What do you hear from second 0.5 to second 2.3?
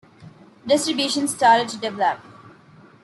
Distribution started to develop.